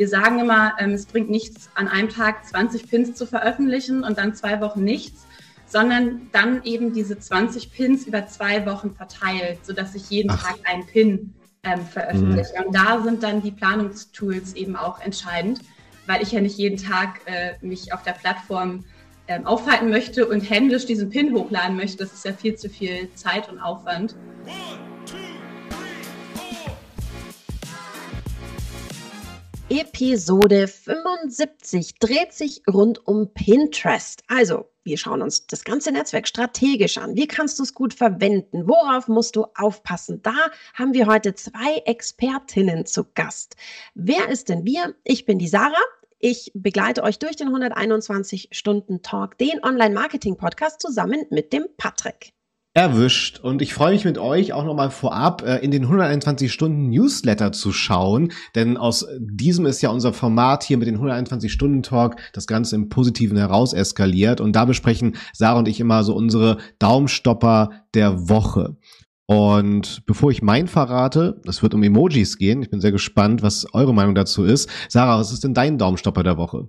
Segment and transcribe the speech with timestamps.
[0.00, 4.16] Wir sagen immer, ähm, es bringt nichts, an einem Tag 20 Pins zu veröffentlichen und
[4.16, 5.26] dann zwei Wochen nichts,
[5.66, 10.42] sondern dann eben diese 20 Pins über zwei Wochen verteilt, sodass ich jeden Ach.
[10.42, 11.34] Tag einen Pin
[11.64, 12.54] ähm, veröffentliche.
[12.58, 12.66] Mhm.
[12.68, 15.60] Und da sind dann die Planungstools eben auch entscheidend,
[16.06, 18.86] weil ich ja nicht jeden Tag äh, mich auf der Plattform
[19.28, 21.98] ähm, aufhalten möchte und händisch diesen Pin hochladen möchte.
[21.98, 24.14] Das ist ja viel zu viel Zeit und Aufwand.
[29.70, 34.20] Episode 75 dreht sich rund um Pinterest.
[34.26, 37.14] Also, wir schauen uns das ganze Netzwerk strategisch an.
[37.14, 38.66] Wie kannst du es gut verwenden?
[38.66, 40.22] Worauf musst du aufpassen?
[40.22, 40.34] Da
[40.74, 43.54] haben wir heute zwei Expertinnen zu Gast.
[43.94, 44.96] Wer ist denn wir?
[45.04, 45.76] Ich bin die Sarah.
[46.18, 52.32] Ich begleite euch durch den 121 Stunden Talk, den Online-Marketing-Podcast zusammen mit dem Patrick.
[52.72, 53.40] Erwischt.
[53.40, 57.50] Und ich freue mich mit euch auch nochmal vorab äh, in den 121 Stunden Newsletter
[57.50, 62.14] zu schauen, denn aus diesem ist ja unser Format hier mit den 121 Stunden Talk
[62.32, 66.58] das Ganze im Positiven heraus eskaliert und da besprechen Sarah und ich immer so unsere
[66.78, 68.76] Daumenstopper der Woche.
[69.26, 72.62] Und bevor ich mein verrate, es wird um Emojis gehen.
[72.62, 74.70] Ich bin sehr gespannt, was eure Meinung dazu ist.
[74.88, 76.68] Sarah, was ist denn dein Daumenstopper der Woche?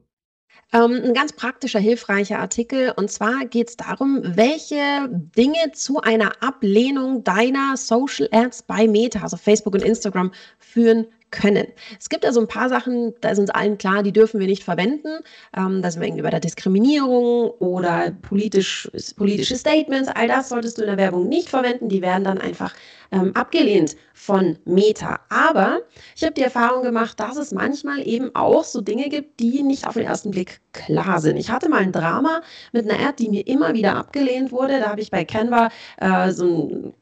[0.74, 2.94] Ähm, ein ganz praktischer, hilfreicher Artikel.
[2.96, 9.22] Und zwar geht es darum, welche Dinge zu einer Ablehnung deiner Social Ads bei Meta,
[9.22, 11.68] also Facebook und Instagram, führen können.
[12.00, 14.64] Es gibt also ein paar Sachen, da ist uns allen klar, die dürfen wir nicht
[14.64, 15.08] verwenden.
[15.56, 20.10] Ähm, da sind wir irgendwie bei der Diskriminierung oder politisch, politische Statements.
[20.10, 21.90] All das solltest du in der Werbung nicht verwenden.
[21.90, 22.74] Die werden dann einfach
[23.12, 25.20] ähm, abgelehnt von Meta.
[25.30, 25.80] Aber
[26.16, 29.88] ich habe die Erfahrung gemacht, dass es manchmal eben auch so Dinge gibt, die nicht
[29.88, 31.38] auf den ersten Blick klar sind.
[31.38, 32.42] Ich hatte mal ein Drama
[32.74, 34.80] mit einer Ad, die mir immer wieder abgelehnt wurde.
[34.80, 36.94] Da habe ich bei Canva äh, so ein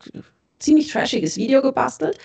[0.60, 2.18] ziemlich trashiges Video gebastelt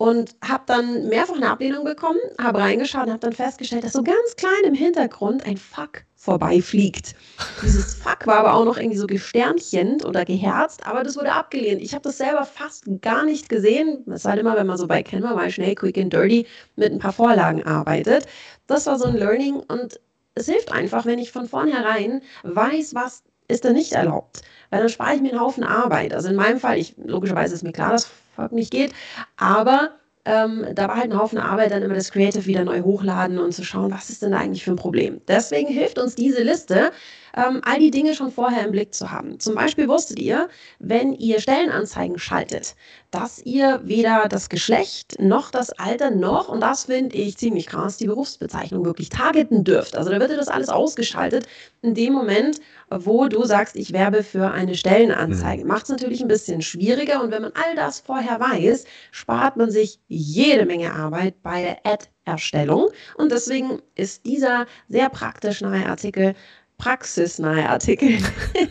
[0.00, 4.02] und habe dann mehrfach eine Ablehnung bekommen, habe reingeschaut und habe dann festgestellt, dass so
[4.02, 7.14] ganz klein im Hintergrund ein Fuck vorbeifliegt.
[7.62, 11.82] Dieses Fuck war aber auch noch irgendwie so gesternchend oder geherzt, aber das wurde abgelehnt.
[11.82, 14.02] Ich habe das selber fast gar nicht gesehen.
[14.06, 16.46] Das ist halt immer, wenn man so bei Canva mal schnell, quick and dirty
[16.76, 18.26] mit ein paar Vorlagen arbeitet.
[18.68, 20.00] Das war so ein Learning und
[20.34, 24.40] es hilft einfach, wenn ich von vornherein weiß, was ist da nicht erlaubt.
[24.70, 26.14] Weil dann spare ich mir einen Haufen Arbeit.
[26.14, 28.08] Also in meinem Fall, ich, logischerweise ist mir klar, dass
[28.40, 28.92] Fuck nicht geht.
[29.36, 29.90] Aber
[30.24, 33.52] ähm, da war halt ein Haufen Arbeit, dann immer das Creative wieder neu hochladen und
[33.52, 35.20] zu schauen, was ist denn da eigentlich für ein Problem.
[35.28, 36.92] Deswegen hilft uns diese Liste,
[37.36, 39.38] ähm, all die Dinge schon vorher im Blick zu haben.
[39.40, 40.48] Zum Beispiel wusstet ihr,
[40.78, 42.74] wenn ihr Stellenanzeigen schaltet,
[43.10, 47.96] dass ihr weder das Geschlecht noch das Alter noch, und das finde ich ziemlich krass,
[47.96, 49.96] die Berufsbezeichnung wirklich targeten dürft.
[49.96, 51.46] Also da wird dir das alles ausgeschaltet
[51.82, 55.62] in dem Moment, wo du sagst, ich werbe für eine Stellenanzeige.
[55.62, 55.68] Mhm.
[55.68, 59.70] Macht es natürlich ein bisschen schwieriger und wenn man all das vorher weiß, spart man
[59.70, 62.88] sich jede Menge Arbeit bei der Ad-Erstellung.
[63.16, 66.34] Und deswegen ist dieser sehr praktisch nahe Artikel
[66.80, 68.18] praxisnahe Artikel.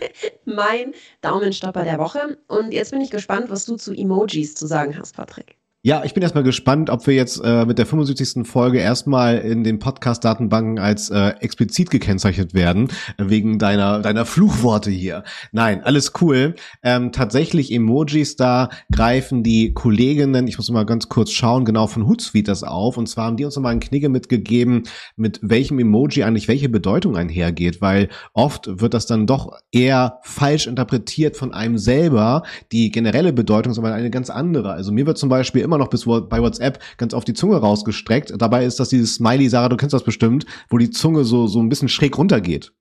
[0.46, 2.38] mein Daumenstopper der Woche.
[2.47, 5.59] Und jetzt bin ich gespannt, was du zu Emojis zu sagen hast, Patrick.
[5.82, 8.46] Ja, ich bin erstmal gespannt, ob wir jetzt äh, mit der 75.
[8.46, 15.24] Folge erstmal in den Podcast-Datenbanken als äh, explizit gekennzeichnet werden, wegen deiner, deiner Fluchworte hier.
[15.54, 16.56] Nein, alles cool.
[16.84, 22.08] Ähm, tatsächlich Emojis, da greifen die Kolleginnen, ich muss mal ganz kurz schauen, genau von
[22.08, 22.98] Hootsuite das auf.
[22.98, 24.84] Und zwar haben die uns nochmal einen Knigge mitgegeben,
[25.16, 30.68] mit welchem Emoji eigentlich welche Bedeutung einhergeht, weil oft wird das dann doch eher falsch
[30.68, 32.44] interpretiert von einem selber.
[32.74, 34.74] Die generelle Bedeutung ist aber eine ganz andere.
[34.74, 38.34] Also mir wird zum Beispiel immer noch bis bei WhatsApp ganz auf die Zunge rausgestreckt.
[38.38, 41.59] Dabei ist das dieses Smiley, Sarah, du kennst das bestimmt, wo die Zunge so, so
[41.59, 42.74] ein bisschen schräg runtergeht.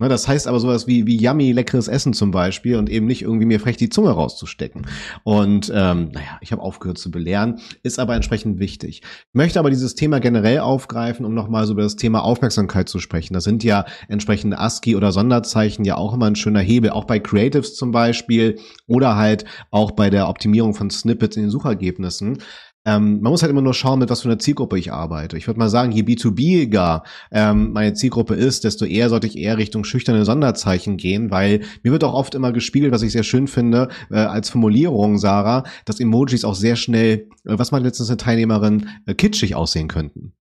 [0.00, 3.22] Ne, das heißt aber sowas wie, wie yummy, leckeres Essen zum Beispiel und eben nicht
[3.22, 4.88] irgendwie mir frech die Zunge rauszustecken.
[5.22, 9.02] Und ähm, naja, ich habe aufgehört zu belehren, ist aber entsprechend wichtig.
[9.04, 12.98] Ich möchte aber dieses Thema generell aufgreifen, um nochmal so über das Thema Aufmerksamkeit zu
[12.98, 13.34] sprechen.
[13.34, 17.20] Das sind ja entsprechende ASCII oder Sonderzeichen ja auch immer ein schöner Hebel, auch bei
[17.20, 22.38] Creatives zum Beispiel oder halt auch bei der Optimierung von Snippets in den Suchergebnissen.
[22.86, 25.38] Ähm, man muss halt immer nur schauen, mit was für einer Zielgruppe ich arbeite.
[25.38, 29.56] Ich würde mal sagen, je B2B-iger ähm, meine Zielgruppe ist, desto eher sollte ich eher
[29.56, 33.48] Richtung schüchterne Sonderzeichen gehen, weil mir wird auch oft immer gespiegelt, was ich sehr schön
[33.48, 38.18] finde, äh, als Formulierung, Sarah, dass Emojis auch sehr schnell, äh, was meint letztens eine
[38.18, 40.34] Teilnehmerin, äh, kitschig aussehen könnten.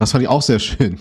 [0.00, 0.98] Das fand ich auch sehr schön.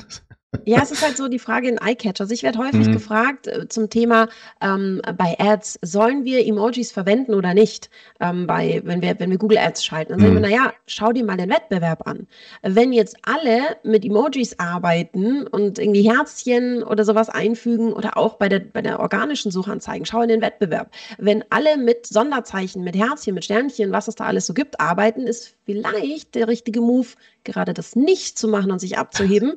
[0.66, 2.22] Ja, es ist halt so die Frage in iCatch.
[2.22, 2.94] Also ich werde häufig mhm.
[2.94, 4.28] gefragt äh, zum Thema
[4.62, 7.90] ähm, bei Ads, sollen wir Emojis verwenden oder nicht?
[8.20, 10.12] Ähm, bei, wenn wir, wenn wir Google Ads schalten.
[10.12, 10.24] Dann mhm.
[10.24, 10.56] sagen wir, mhm.
[10.56, 12.28] naja, schau dir mal den Wettbewerb an.
[12.62, 18.50] Wenn jetzt alle mit Emojis arbeiten und irgendwie Herzchen oder sowas einfügen oder auch bei
[18.50, 20.92] der, bei der organischen Suchanzeigen, schau in den Wettbewerb.
[21.18, 25.28] Wenn alle mit Sonderzeichen, mit Herzchen, mit Sternchen, was es da alles so gibt, arbeiten,
[25.28, 27.08] ist vielleicht der richtige Move,
[27.44, 29.54] gerade das nicht zu machen und sich abzuheben.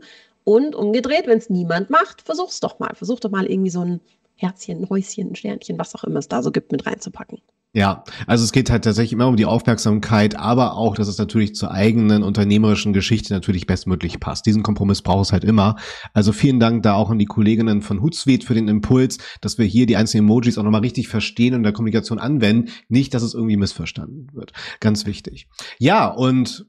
[0.48, 2.94] Und umgedreht, wenn es niemand macht, versuch's doch mal.
[2.94, 4.00] Versuch doch mal irgendwie so ein
[4.36, 7.40] Herzchen, ein Häuschen, ein Sternchen, was auch immer es da so gibt, mit reinzupacken.
[7.72, 11.56] Ja, also es geht halt tatsächlich immer um die Aufmerksamkeit, aber auch, dass es natürlich
[11.56, 14.46] zur eigenen unternehmerischen Geschichte natürlich bestmöglich passt.
[14.46, 15.74] Diesen Kompromiss braucht es halt immer.
[16.14, 19.66] Also vielen Dank da auch an die Kolleginnen von Hootsuite für den Impuls, dass wir
[19.66, 22.70] hier die einzelnen Emojis auch nochmal richtig verstehen und in der Kommunikation anwenden.
[22.88, 24.52] Nicht, dass es irgendwie missverstanden wird.
[24.78, 25.48] Ganz wichtig.
[25.80, 26.66] Ja, und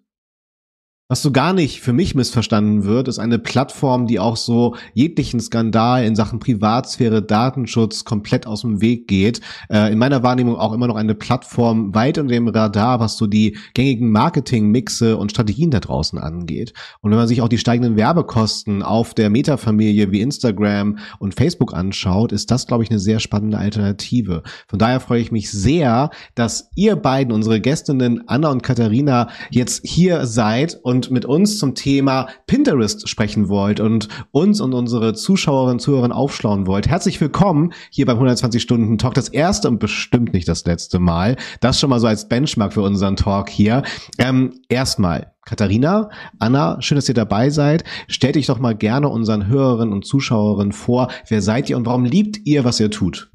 [1.10, 5.40] was so gar nicht für mich missverstanden wird, ist eine Plattform, die auch so jeglichen
[5.40, 9.40] Skandal in Sachen Privatsphäre, Datenschutz komplett aus dem Weg geht.
[9.70, 13.26] Äh, in meiner Wahrnehmung auch immer noch eine Plattform weit unter dem Radar, was so
[13.26, 16.74] die gängigen Marketing-Mixe und Strategien da draußen angeht.
[17.00, 21.74] Und wenn man sich auch die steigenden Werbekosten auf der Meta-Familie wie Instagram und Facebook
[21.74, 24.44] anschaut, ist das, glaube ich, eine sehr spannende Alternative.
[24.68, 29.88] Von daher freue ich mich sehr, dass ihr beiden, unsere Gästinnen Anna und Katharina, jetzt
[29.88, 35.14] hier seid und und mit uns zum Thema Pinterest sprechen wollt und uns und unsere
[35.14, 36.88] Zuschauerinnen und Zuhörer aufschlauen wollt.
[36.88, 39.14] Herzlich willkommen hier beim 120 Stunden Talk.
[39.14, 41.36] Das erste und bestimmt nicht das letzte Mal.
[41.60, 43.84] Das schon mal so als Benchmark für unseren Talk hier.
[44.18, 46.10] Ähm, erstmal, Katharina,
[46.40, 47.84] Anna, schön, dass ihr dabei seid.
[48.08, 51.12] Stellt euch doch mal gerne unseren Hörerinnen und Zuschauerinnen vor.
[51.28, 53.30] Wer seid ihr und warum liebt ihr, was ihr tut?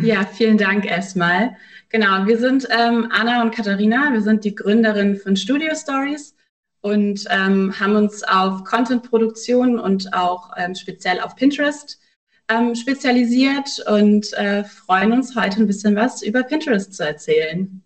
[0.00, 1.50] Ja, vielen Dank erstmal.
[1.90, 4.14] Genau, wir sind ähm, Anna und Katharina.
[4.14, 6.36] Wir sind die Gründerinnen von Studio Stories
[6.80, 12.00] und ähm, haben uns auf Content-Produktion und auch ähm, speziell auf Pinterest
[12.48, 17.82] ähm, spezialisiert und äh, freuen uns heute ein bisschen was über Pinterest zu erzählen.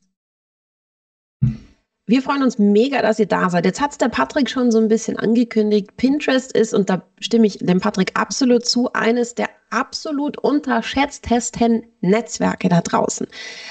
[2.07, 3.65] Wir freuen uns mega, dass ihr da seid.
[3.65, 5.97] Jetzt hat es der Patrick schon so ein bisschen angekündigt.
[5.97, 12.69] Pinterest ist, und da stimme ich dem Patrick absolut zu, eines der absolut unterschätztesten Netzwerke
[12.69, 13.27] da draußen.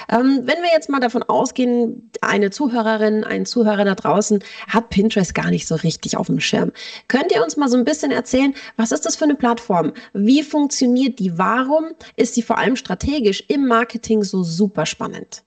[0.09, 5.35] Ähm, wenn wir jetzt mal davon ausgehen, eine Zuhörerin, ein Zuhörer da draußen hat Pinterest
[5.35, 6.71] gar nicht so richtig auf dem Schirm.
[7.07, 9.93] Könnt ihr uns mal so ein bisschen erzählen, was ist das für eine Plattform?
[10.13, 11.37] Wie funktioniert die?
[11.37, 15.43] Warum ist sie vor allem strategisch im Marketing so super spannend?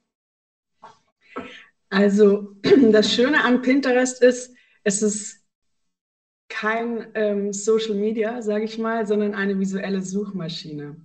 [1.91, 2.57] Also
[2.93, 4.55] das Schöne an Pinterest ist,
[4.85, 5.45] es ist
[6.49, 10.97] kein ähm, Social Media, sage ich mal, sondern eine visuelle Suchmaschine.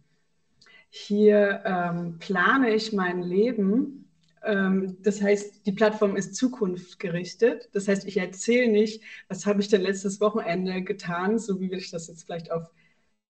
[0.90, 4.10] Hier ähm, plane ich mein Leben.
[4.44, 7.70] Ähm, das heißt, die Plattform ist zukunftsgerichtet.
[7.74, 11.92] Das heißt, ich erzähle nicht, was habe ich denn letztes Wochenende getan, so wie ich
[11.92, 12.70] das jetzt vielleicht auf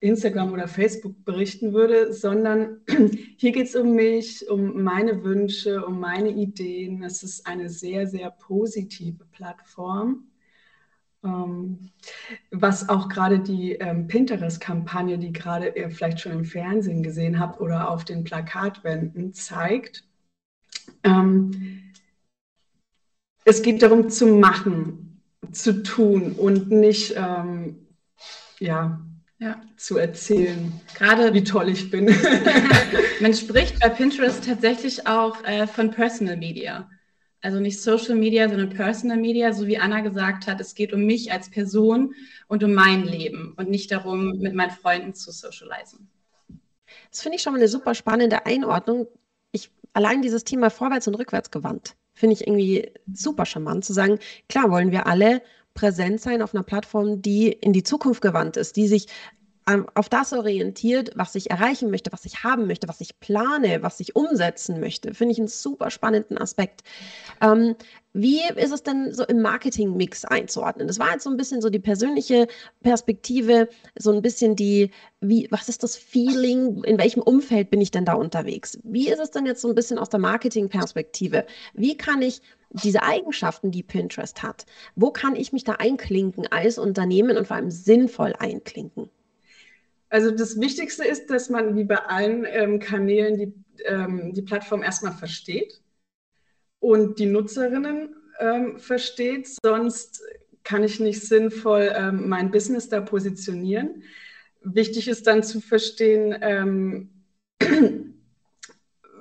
[0.03, 2.81] Instagram oder Facebook berichten würde, sondern
[3.38, 7.03] hier geht es um mich, um meine Wünsche, um meine Ideen.
[7.03, 10.25] Es ist eine sehr, sehr positive Plattform.
[11.23, 11.89] Ähm,
[12.51, 17.61] was auch gerade die ähm, Pinterest-Kampagne, die gerade ihr vielleicht schon im Fernsehen gesehen habt
[17.61, 20.06] oder auf den Plakatwänden zeigt.
[21.03, 21.94] Ähm,
[23.45, 25.21] es geht darum zu machen,
[25.51, 27.15] zu tun und nicht
[28.59, 29.01] ja,
[29.44, 29.62] ja.
[29.75, 32.06] zu erzählen, gerade wie toll ich bin.
[33.19, 36.90] Man spricht bei Pinterest tatsächlich auch äh, von Personal Media.
[37.42, 41.06] Also nicht Social Media, sondern Personal Media, so wie Anna gesagt hat, es geht um
[41.06, 42.13] mich als Person
[42.48, 46.10] und um mein Leben und nicht darum, mit meinen Freunden zu socialisen.
[47.12, 49.07] Das finde ich schon mal eine super spannende Einordnung.
[49.51, 54.19] Ich, allein dieses Thema vorwärts und rückwärts gewandt, finde ich irgendwie super charmant zu sagen,
[54.48, 55.42] klar wollen wir alle
[55.73, 59.07] präsent sein auf einer Plattform, die in die Zukunft gewandt ist, die sich
[59.68, 63.81] ähm, auf das orientiert, was ich erreichen möchte, was ich haben möchte, was ich plane,
[63.81, 65.13] was ich umsetzen möchte.
[65.13, 66.81] Finde ich einen super spannenden Aspekt.
[67.42, 67.75] Ähm,
[68.13, 70.87] wie ist es denn so im Marketing-Mix einzuordnen?
[70.87, 72.47] Das war jetzt so ein bisschen so die persönliche
[72.81, 73.67] Perspektive,
[73.97, 78.05] so ein bisschen die, wie, was ist das Feeling, in welchem Umfeld bin ich denn
[78.05, 78.77] da unterwegs?
[78.83, 81.45] Wie ist es denn jetzt so ein bisschen aus der Marketing-Perspektive?
[81.73, 84.65] Wie kann ich diese Eigenschaften, die Pinterest hat,
[84.95, 89.09] wo kann ich mich da einklinken als Unternehmen und vor allem sinnvoll einklinken?
[90.09, 93.53] Also das Wichtigste ist, dass man wie bei allen ähm, Kanälen die,
[93.85, 95.82] ähm, die Plattform erstmal versteht
[96.83, 99.47] und die Nutzerinnen ähm, versteht.
[99.63, 100.21] Sonst
[100.66, 104.04] kann ich nicht sinnvoll ähm, mein Business da positionieren.
[104.61, 107.09] Wichtig ist dann zu verstehen, ähm,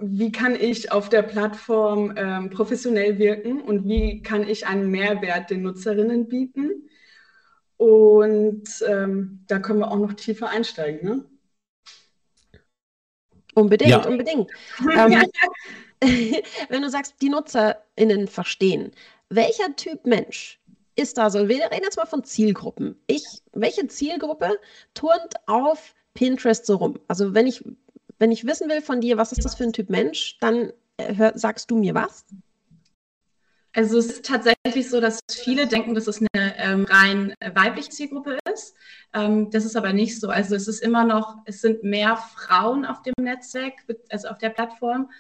[0.01, 5.51] wie kann ich auf der Plattform ähm, professionell wirken und wie kann ich einen Mehrwert
[5.51, 6.89] den Nutzerinnen bieten
[7.77, 11.09] Und ähm, da können wir auch noch tiefer einsteigen.
[11.09, 11.25] Ne?
[13.55, 14.05] Unbedingt, ja.
[14.05, 14.51] unbedingt.
[16.69, 18.93] wenn du sagst, die NutzerInnen verstehen,
[19.29, 20.61] welcher Typ Mensch
[20.97, 21.49] ist da so?
[21.49, 23.01] Wir reden jetzt mal von Zielgruppen.
[23.07, 24.59] Ich, welche Zielgruppe
[24.95, 26.99] turnt auf Pinterest so rum?
[27.09, 27.65] Also wenn ich,
[28.19, 31.15] wenn ich wissen will von dir, was ist das für ein Typ Mensch, dann äh,
[31.15, 32.25] hör, sagst du mir was?
[33.75, 38.39] Also es ist tatsächlich so, dass viele denken, dass es eine ähm, rein weibliche Zielgruppe
[38.53, 38.75] ist.
[39.15, 40.29] Ähm, das ist aber nicht so.
[40.29, 43.75] Also es ist immer noch, es sind mehr Frauen auf dem Netzwerk,
[44.11, 45.11] also auf der Plattform.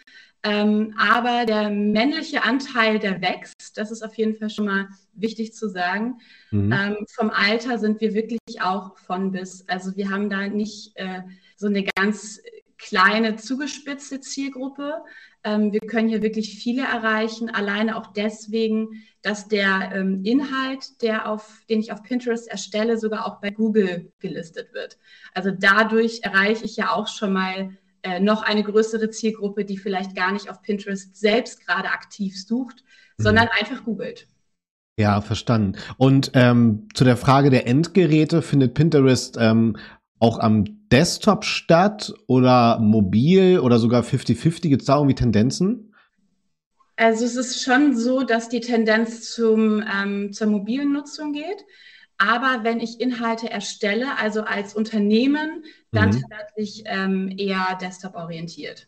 [0.44, 3.76] Ähm, aber der männliche Anteil, der wächst.
[3.76, 6.21] Das ist auf jeden Fall schon mal wichtig zu sagen.
[6.50, 6.73] Mhm.
[6.73, 9.66] Ähm, vom Alter sind wir wirklich auch von bis.
[9.68, 11.23] Also wir haben da nicht äh,
[11.56, 12.40] so eine ganz
[12.82, 15.02] kleine, zugespitzte Zielgruppe.
[15.44, 21.28] Ähm, wir können hier wirklich viele erreichen, alleine auch deswegen, dass der ähm, Inhalt, der
[21.28, 24.98] auf, den ich auf Pinterest erstelle, sogar auch bei Google gelistet wird.
[25.32, 27.70] Also dadurch erreiche ich ja auch schon mal
[28.02, 32.82] äh, noch eine größere Zielgruppe, die vielleicht gar nicht auf Pinterest selbst gerade aktiv sucht,
[33.16, 33.22] mhm.
[33.22, 34.26] sondern einfach googelt.
[34.98, 35.78] Ja, verstanden.
[35.96, 39.76] Und ähm, zu der Frage der Endgeräte findet Pinterest ähm,
[40.22, 44.68] auch am Desktop statt oder mobil oder sogar 50-50?
[44.68, 45.92] Gibt es da irgendwie Tendenzen?
[46.94, 51.64] Also es ist schon so, dass die Tendenz zum, ähm, zur mobilen Nutzung geht.
[52.18, 56.22] Aber wenn ich Inhalte erstelle, also als Unternehmen, dann mhm.
[56.30, 58.86] tatsächlich ähm, eher desktop-orientiert.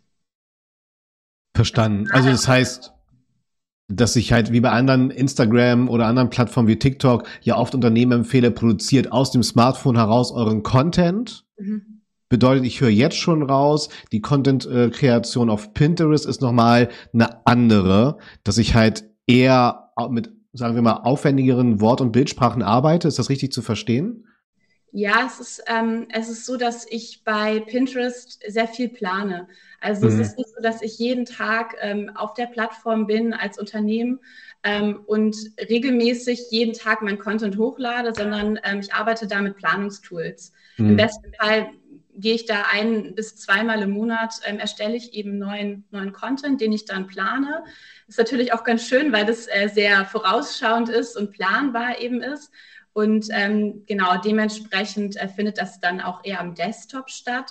[1.56, 2.08] Verstanden.
[2.12, 2.92] Also das heißt,
[3.88, 8.12] dass ich halt wie bei anderen Instagram oder anderen Plattformen wie TikTok ja oft Unternehmen
[8.12, 11.44] empfehle, produziert aus dem Smartphone heraus euren Content.
[11.58, 12.00] Mhm.
[12.30, 18.58] Bedeutet, ich höre jetzt schon raus, die Content-Kreation auf Pinterest ist nochmal eine andere, dass
[18.58, 23.06] ich halt eher mit, sagen wir mal, aufwendigeren Wort- und Bildsprachen arbeite.
[23.06, 24.24] Ist das richtig zu verstehen?
[24.96, 29.48] Ja, es ist, ähm, es ist so, dass ich bei Pinterest sehr viel plane.
[29.80, 30.12] Also mhm.
[30.12, 34.20] es ist nicht so, dass ich jeden Tag ähm, auf der Plattform bin als Unternehmen
[34.62, 35.36] ähm, und
[35.68, 40.52] regelmäßig jeden Tag mein Content hochlade, sondern ähm, ich arbeite da mit Planungstools.
[40.76, 40.90] Mhm.
[40.90, 41.70] Im besten Fall
[42.16, 46.60] gehe ich da ein bis zweimal im Monat, ähm, erstelle ich eben neuen, neuen Content,
[46.60, 47.64] den ich dann plane.
[48.06, 52.52] Ist natürlich auch ganz schön, weil das äh, sehr vorausschauend ist und planbar eben ist.
[52.94, 57.50] Und ähm, genau dementsprechend äh, findet das dann auch eher am Desktop statt.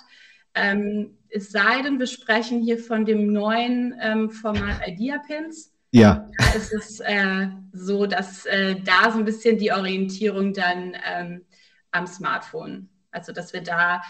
[0.54, 5.72] Ähm, es sei denn, wir sprechen hier von dem neuen ähm, Format Idea Pins.
[5.90, 6.28] Ja.
[6.38, 11.44] Da ist es äh, so, dass äh, da so ein bisschen die Orientierung dann ähm,
[11.92, 14.02] am Smartphone, also dass wir da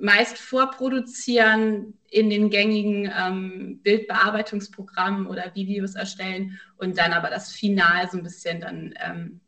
[0.00, 8.10] meist vorproduzieren in den gängigen ähm, Bildbearbeitungsprogrammen oder Videos erstellen und dann aber das Final
[8.10, 9.40] so ein bisschen dann ähm,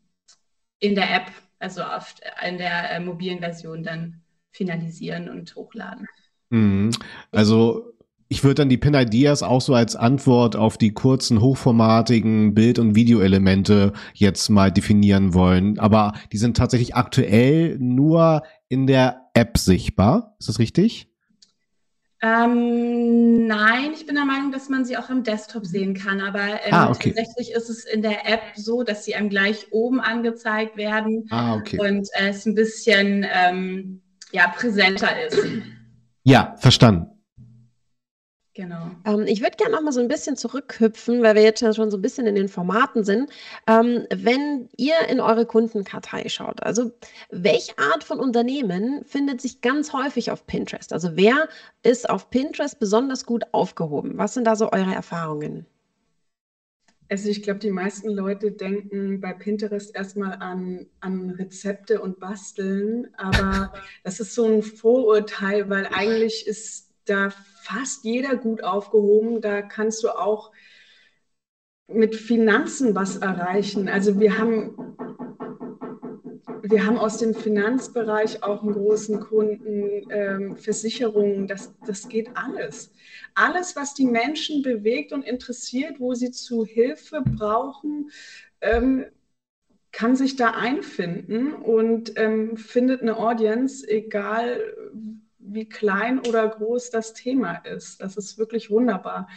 [0.83, 2.13] in der App, also auf,
[2.45, 4.21] in der äh, mobilen Version dann
[4.51, 6.05] finalisieren und hochladen.
[6.49, 6.91] Mhm.
[7.31, 7.93] Also
[8.27, 12.79] ich würde dann die Pin Ideas auch so als Antwort auf die kurzen, hochformatigen Bild-
[12.79, 15.79] und Videoelemente jetzt mal definieren wollen.
[15.79, 20.35] Aber die sind tatsächlich aktuell nur in der App sichtbar.
[20.39, 21.12] Ist das richtig?
[22.25, 26.21] Ähm, nein, ich bin der Meinung, dass man sie auch am Desktop sehen kann.
[26.21, 27.13] Aber ähm, ah, okay.
[27.13, 31.55] tatsächlich ist es in der App so, dass sie einem gleich oben angezeigt werden ah,
[31.55, 31.77] okay.
[31.79, 34.01] und es ein bisschen ähm,
[34.31, 35.37] ja, präsenter ist.
[36.23, 37.12] Ja, verstanden.
[38.55, 38.91] Genau.
[39.05, 41.97] Ähm, ich würde gerne noch mal so ein bisschen zurückhüpfen, weil wir jetzt schon so
[41.97, 43.31] ein bisschen in den Formaten sind.
[43.65, 46.91] Ähm, wenn ihr in eure Kundenkartei schaut, also
[47.31, 50.93] welche Art von Unternehmen findet sich ganz häufig auf Pinterest?
[50.93, 51.49] Also wer
[51.81, 54.17] ist auf Pinterest besonders gut aufgehoben?
[54.17, 55.65] Was sind da so eure Erfahrungen?
[57.09, 63.07] Also ich glaube, die meisten Leute denken bei Pinterest erstmal an, an Rezepte und Basteln,
[63.17, 67.29] aber das ist so ein Vorurteil, weil eigentlich ist da
[67.61, 69.41] fast jeder gut aufgehoben.
[69.41, 70.51] Da kannst du auch
[71.87, 73.89] mit Finanzen was erreichen.
[73.89, 74.75] Also wir haben,
[76.63, 82.91] wir haben aus dem Finanzbereich auch einen großen Kunden, ähm, Versicherungen, das, das geht alles.
[83.35, 88.11] Alles, was die Menschen bewegt und interessiert, wo sie zu Hilfe brauchen,
[88.61, 89.05] ähm,
[89.91, 94.59] kann sich da einfinden und ähm, findet eine Audience, egal
[95.45, 98.01] wie klein oder groß das Thema ist.
[98.01, 99.27] Das ist wirklich wunderbar.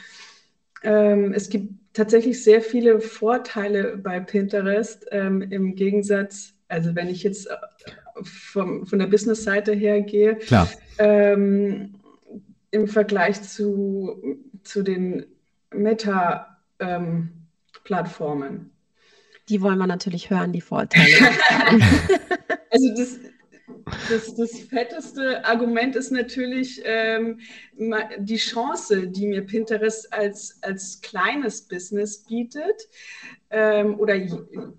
[0.83, 7.23] Ähm, es gibt tatsächlich sehr viele Vorteile bei Pinterest ähm, im Gegensatz, also wenn ich
[7.23, 7.57] jetzt äh,
[8.23, 10.39] vom, von der Business-Seite her gehe,
[10.99, 11.95] ähm,
[12.71, 15.25] im Vergleich zu, zu den
[15.73, 18.71] Meta-Plattformen.
[19.49, 21.07] die wollen wir natürlich hören, die Vorteile.
[22.69, 23.21] Also das,
[24.09, 27.39] das, das fetteste Argument ist natürlich ähm,
[28.19, 32.89] die Chance, die mir Pinterest als, als kleines Business bietet
[33.51, 34.19] ähm, oder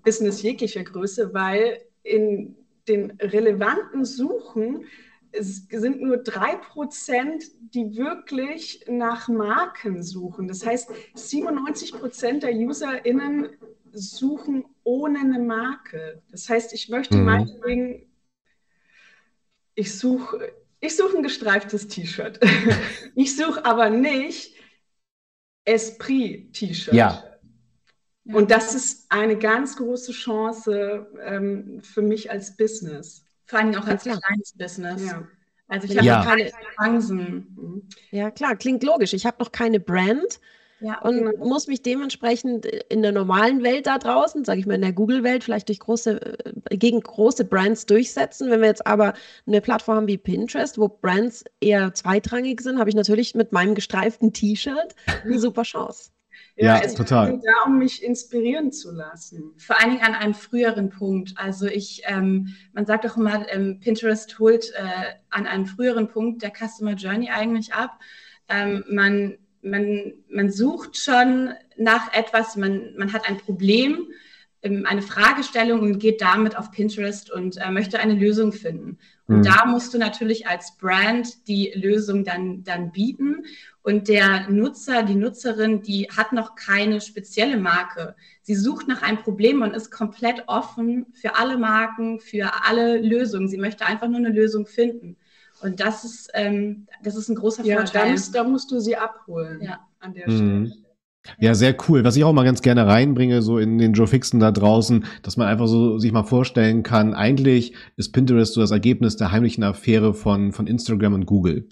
[0.04, 4.86] Business jeglicher Größe, weil in den relevanten Suchen
[5.30, 10.48] es sind nur drei Prozent, die wirklich nach Marken suchen.
[10.48, 13.50] Das heißt, 97 Prozent der UserInnen
[13.92, 16.22] suchen ohne eine Marke.
[16.30, 17.24] Das heißt, ich möchte mhm.
[17.24, 18.07] meinetwegen,
[19.78, 22.38] ich suche ich suche ein gestreiftes T-Shirt.
[23.16, 24.54] ich suche aber nicht
[25.64, 26.94] Esprit-T-Shirt.
[26.94, 27.24] Ja.
[28.24, 33.24] Und das ist eine ganz große Chance ähm, für mich als Business.
[33.46, 35.04] Vor allem auch als kleines Business.
[35.04, 35.26] Ja.
[35.66, 36.24] Also ich habe ja.
[36.24, 37.88] keine Chancen.
[38.10, 39.14] Ja, klar, klingt logisch.
[39.14, 40.40] Ich habe noch keine Brand.
[40.80, 41.44] Ja, und genau.
[41.44, 45.42] muss mich dementsprechend in der normalen Welt da draußen, sage ich mal in der Google-Welt,
[45.42, 46.20] vielleicht durch große,
[46.70, 48.50] äh, gegen große Brands durchsetzen.
[48.50, 49.14] Wenn wir jetzt aber
[49.46, 53.74] eine Plattform haben wie Pinterest, wo Brands eher zweitrangig sind, habe ich natürlich mit meinem
[53.74, 54.94] gestreiften T-Shirt
[55.24, 56.10] eine super Chance.
[56.56, 57.26] Ja, ja total.
[57.26, 59.54] Ich bin da, um mich inspirieren zu lassen.
[59.58, 61.34] Vor allen Dingen an einem früheren Punkt.
[61.36, 66.42] Also ich, ähm, man sagt auch immer, ähm, Pinterest holt äh, an einem früheren Punkt
[66.42, 67.98] der Customer Journey eigentlich ab.
[68.48, 74.08] Ähm, man, man, man sucht schon nach etwas, man, man hat ein Problem,
[74.62, 78.98] ähm, eine Fragestellung und geht damit auf Pinterest und äh, möchte eine Lösung finden.
[79.28, 79.42] Und mhm.
[79.42, 83.44] da musst du natürlich als Brand die Lösung dann, dann bieten.
[83.82, 88.16] Und der Nutzer, die Nutzerin, die hat noch keine spezielle Marke.
[88.42, 93.48] Sie sucht nach einem Problem und ist komplett offen für alle Marken, für alle Lösungen.
[93.48, 95.16] Sie möchte einfach nur eine Lösung finden.
[95.60, 98.04] Und das ist, ähm, das ist ein großer ja, Vorteil.
[98.04, 99.80] Da musst, da musst du sie abholen ja.
[100.00, 100.66] an der mhm.
[100.66, 100.88] Stelle.
[101.38, 102.04] Ja, sehr cool.
[102.04, 105.36] Was ich auch mal ganz gerne reinbringe, so in den Joe Fixen da draußen, dass
[105.36, 109.62] man einfach so sich mal vorstellen kann, eigentlich ist Pinterest so das Ergebnis der heimlichen
[109.62, 111.68] Affäre von, von Instagram und Google.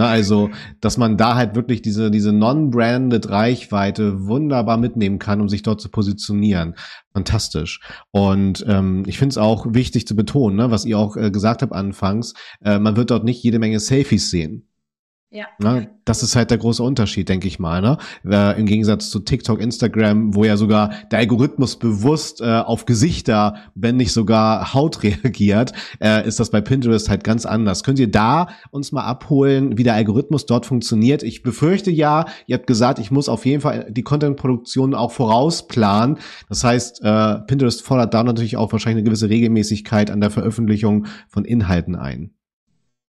[0.00, 0.48] Ne, also,
[0.80, 5.82] dass man da halt wirklich diese, diese non-branded Reichweite wunderbar mitnehmen kann, um sich dort
[5.82, 6.74] zu positionieren.
[7.12, 7.82] Fantastisch.
[8.10, 11.60] Und ähm, ich finde es auch wichtig zu betonen, ne, was ihr auch äh, gesagt
[11.60, 12.32] habt anfangs,
[12.64, 14.69] äh, man wird dort nicht jede Menge Selfies sehen.
[15.32, 15.46] Ja.
[15.60, 15.90] Ne?
[16.04, 17.80] Das ist halt der große Unterschied, denke ich mal.
[17.80, 17.98] Ne?
[18.28, 23.54] Äh, Im Gegensatz zu TikTok, Instagram, wo ja sogar der Algorithmus bewusst äh, auf Gesichter,
[23.76, 27.84] wenn nicht sogar Haut reagiert, äh, ist das bei Pinterest halt ganz anders.
[27.84, 31.22] Könnt ihr da uns mal abholen, wie der Algorithmus dort funktioniert?
[31.22, 36.18] Ich befürchte ja, ihr habt gesagt, ich muss auf jeden Fall die Content-Produktion auch vorausplanen.
[36.48, 41.06] Das heißt, äh, Pinterest fordert da natürlich auch wahrscheinlich eine gewisse Regelmäßigkeit an der Veröffentlichung
[41.28, 42.32] von Inhalten ein.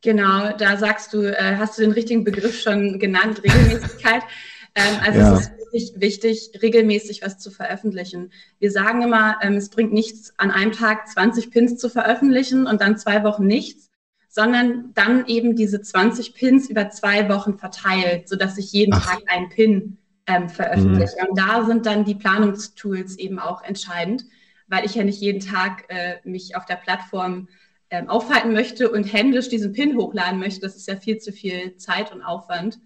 [0.03, 4.21] Genau, da sagst du, äh, hast du den richtigen Begriff schon genannt, Regelmäßigkeit.
[4.75, 5.33] ähm, also ja.
[5.33, 8.31] es ist wirklich wichtig, regelmäßig was zu veröffentlichen.
[8.59, 12.81] Wir sagen immer, ähm, es bringt nichts, an einem Tag 20 Pins zu veröffentlichen und
[12.81, 13.91] dann zwei Wochen nichts,
[14.27, 19.05] sondern dann eben diese 20 Pins über zwei Wochen verteilt, sodass ich jeden Ach.
[19.05, 21.15] Tag einen Pin ähm, veröffentliche.
[21.21, 21.29] Mhm.
[21.29, 24.25] Und da sind dann die Planungstools eben auch entscheidend,
[24.67, 27.47] weil ich ja nicht jeden Tag äh, mich auf der Plattform
[27.93, 31.77] ähm, aufhalten möchte und händisch diesen Pin hochladen möchte, das ist ja viel zu viel
[31.77, 32.79] Zeit und Aufwand.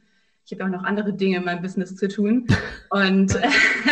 [0.45, 2.45] Ich habe ja auch noch andere Dinge in meinem Business zu tun.
[2.89, 3.49] Und äh,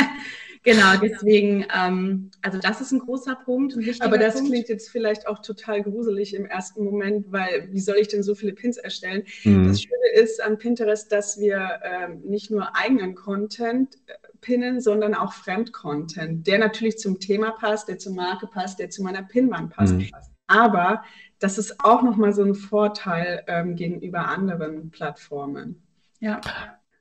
[0.63, 3.75] genau, deswegen, ähm, also das ist ein großer Punkt.
[3.75, 4.51] Ein Aber das Punkt.
[4.51, 8.35] klingt jetzt vielleicht auch total gruselig im ersten Moment, weil wie soll ich denn so
[8.35, 9.23] viele Pins erstellen?
[9.43, 9.67] Mhm.
[9.67, 15.13] Das Schöne ist an Pinterest, dass wir ähm, nicht nur eigenen Content äh, pinnen, sondern
[15.13, 19.71] auch Fremdcontent, der natürlich zum Thema passt, der zur Marke passt, der zu meiner Pinwand
[19.71, 19.95] passt.
[19.95, 20.09] Mhm.
[20.47, 21.03] Aber
[21.39, 25.83] das ist auch nochmal so ein Vorteil ähm, gegenüber anderen Plattformen.
[26.19, 26.41] Ja.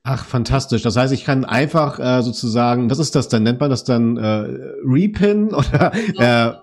[0.03, 0.83] Ach, fantastisch.
[0.83, 3.41] Das heißt, ich kann einfach äh, sozusagen, was ist das dann?
[3.41, 4.47] Nennt man das dann äh,
[4.83, 5.91] Repin oder?
[5.93, 6.53] Äh,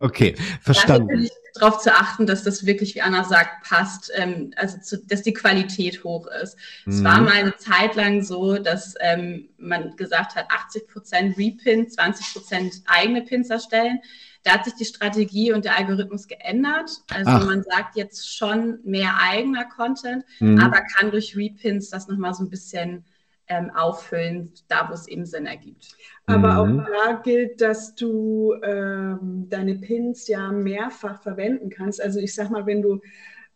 [0.00, 1.28] okay, verstanden.
[1.54, 5.32] Darauf zu achten, dass das wirklich, wie Anna sagt, passt, ähm, also zu, dass die
[5.32, 6.56] Qualität hoch ist.
[6.86, 6.92] Mhm.
[6.92, 11.88] Es war mal eine Zeit lang so, dass ähm, man gesagt hat, 80 Prozent Repin,
[11.88, 14.00] 20 Prozent eigene Pins erstellen.
[14.42, 16.90] Da hat sich die Strategie und der Algorithmus geändert.
[17.10, 17.46] Also Ach.
[17.46, 20.58] man sagt jetzt schon mehr eigener Content, mhm.
[20.58, 23.04] aber kann durch Repins das nochmal so ein bisschen
[23.48, 25.88] ähm, auffüllen, da wo es eben Sinn ergibt.
[26.26, 26.80] Aber mhm.
[26.80, 32.00] auch da gilt, dass du ähm, deine Pins ja mehrfach verwenden kannst.
[32.00, 33.00] Also ich sag mal, wenn du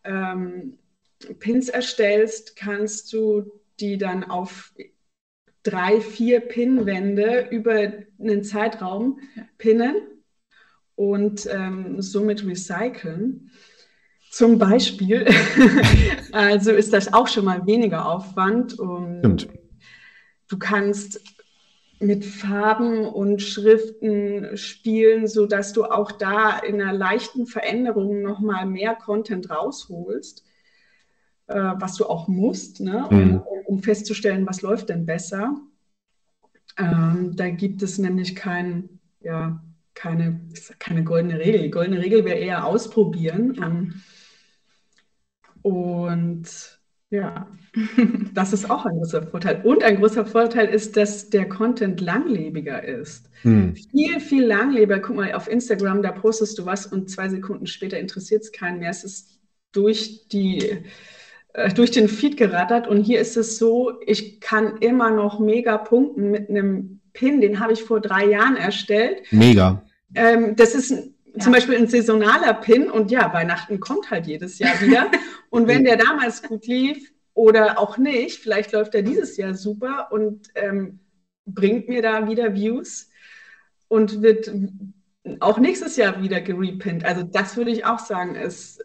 [0.03, 0.77] ähm,
[1.39, 4.73] Pins erstellst, kannst du die dann auf
[5.61, 9.19] drei, vier Pinwände über einen Zeitraum
[9.57, 9.95] pinnen
[10.95, 13.51] und ähm, somit recyceln.
[14.29, 15.27] Zum Beispiel,
[16.31, 18.79] also ist das auch schon mal weniger Aufwand.
[18.79, 19.47] Und Stimmt.
[20.47, 21.21] Du kannst
[21.99, 28.39] mit Farben und Schriften spielen, so dass du auch da in einer leichten Veränderung noch
[28.39, 30.43] mal mehr Content rausholst,
[31.47, 33.07] äh, was du auch musst, ne?
[33.09, 33.41] Mhm.
[33.45, 35.55] um, um, festzustellen, was läuft denn besser.
[36.77, 40.39] Ähm, da gibt es nämlich kein, ja, keine,
[40.79, 41.61] keine goldene Regel.
[41.61, 43.57] Die goldene Regel wäre eher ausprobieren.
[43.61, 44.01] Ähm,
[45.61, 46.79] und
[47.09, 47.47] ja,
[48.33, 49.61] das ist auch ein großer Vorteil.
[49.63, 53.29] Und ein großer Vorteil ist, dass der Content langlebiger ist.
[53.43, 53.75] Hm.
[53.75, 54.99] Viel, viel langlebiger.
[54.99, 58.79] Guck mal, auf Instagram, da postest du was und zwei Sekunden später interessiert es keinen
[58.79, 58.89] mehr.
[58.89, 59.39] Es ist
[59.71, 60.83] durch die
[61.53, 65.77] äh, durch den Feed gerattert und hier ist es so, ich kann immer noch mega
[65.77, 69.21] punkten mit einem Pin, den habe ich vor drei Jahren erstellt.
[69.31, 69.83] Mega.
[70.15, 71.39] Ähm, das ist ja.
[71.39, 75.09] zum Beispiel ein saisonaler Pin und ja, Weihnachten kommt halt jedes Jahr wieder.
[75.49, 80.09] und wenn der damals gut lief oder auch nicht, vielleicht läuft er dieses Jahr super
[80.11, 80.99] und ähm,
[81.45, 83.09] bringt mir da wieder Views
[83.87, 84.51] und wird
[85.39, 87.05] auch nächstes Jahr wieder gerepinnt.
[87.05, 88.83] Also das würde ich auch sagen, ist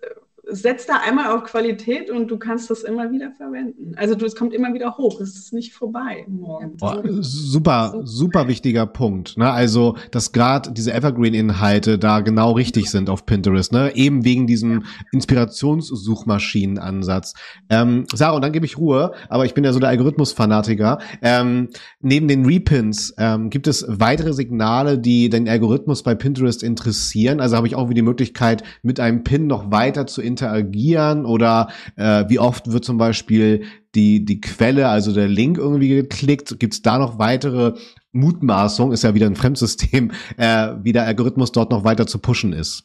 [0.50, 3.92] setz da einmal auf Qualität und du kannst das immer wieder verwenden.
[3.96, 6.78] Also du, es kommt immer wieder hoch, es ist nicht vorbei morgen.
[6.78, 9.36] Boah, super, super wichtiger Punkt.
[9.36, 9.50] Ne?
[9.50, 13.94] Also, dass gerade diese Evergreen-Inhalte da genau richtig sind auf Pinterest, ne?
[13.94, 17.34] Eben wegen diesem Inspirationssuchmaschinenansatz.
[17.68, 20.98] Ähm, Sarah, und dann gebe ich Ruhe, aber ich bin ja so der Algorithmus-Fanatiker.
[21.20, 21.68] Ähm,
[22.00, 27.40] neben den Repins ähm, gibt es weitere Signale, die den Algorithmus bei Pinterest interessieren.
[27.40, 31.26] Also habe ich auch wie die Möglichkeit, mit einem Pin noch weiter zu interagieren interagieren
[31.26, 36.58] oder äh, wie oft wird zum Beispiel die, die Quelle, also der Link irgendwie geklickt?
[36.60, 37.74] Gibt es da noch weitere
[38.12, 42.52] Mutmaßung, ist ja wieder ein Fremdsystem, äh, wie der Algorithmus dort noch weiter zu pushen
[42.52, 42.84] ist?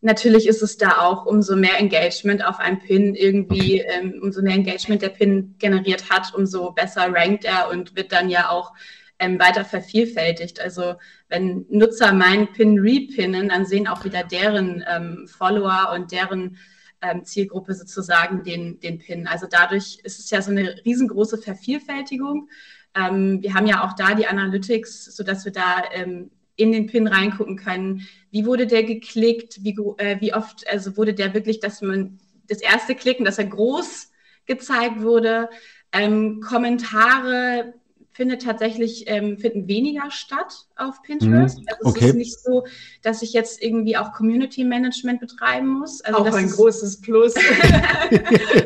[0.00, 4.00] Natürlich ist es da auch, umso mehr Engagement auf einem Pin irgendwie, okay.
[4.00, 8.28] ähm, umso mehr Engagement der Pin generiert hat, umso besser rankt er und wird dann
[8.28, 8.72] ja auch
[9.18, 10.60] ähm, weiter vervielfältigt.
[10.60, 10.94] Also
[11.28, 16.58] wenn Nutzer meinen Pin repinnen, dann sehen auch wieder deren ähm, Follower und deren
[17.00, 19.26] ähm, Zielgruppe sozusagen den, den Pin.
[19.26, 22.48] Also dadurch ist es ja so eine riesengroße Vervielfältigung.
[22.94, 27.06] Ähm, wir haben ja auch da die Analytics, sodass wir da ähm, in den Pin
[27.06, 28.06] reingucken können.
[28.30, 29.62] Wie wurde der geklickt?
[29.62, 33.46] Wie, äh, wie oft also wurde der wirklich, dass man das erste Klicken, dass er
[33.46, 34.10] groß
[34.46, 35.48] gezeigt wurde?
[35.92, 37.74] Ähm, Kommentare,
[38.18, 41.60] findet tatsächlich, ähm, finden weniger statt auf Pinterest.
[41.60, 41.66] Mhm.
[41.68, 42.08] Also es okay.
[42.08, 42.66] ist nicht so,
[43.00, 46.00] dass ich jetzt irgendwie auch Community Management betreiben muss.
[46.00, 47.34] Also auch ein großes Plus.